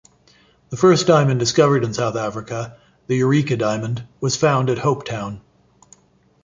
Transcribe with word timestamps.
The 0.71 0.77
first 0.77 1.05
diamond 1.05 1.39
discovered 1.39 1.83
in 1.83 1.93
South 1.93 2.15
Africa, 2.15 2.75
the 3.05 3.17
Eureka 3.17 3.55
Diamond, 3.55 4.03
was 4.19 4.35
found 4.35 4.71
at 4.71 4.79
Hopetown. 4.79 5.41